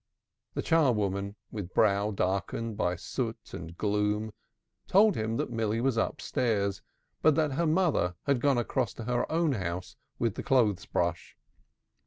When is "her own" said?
9.03-9.51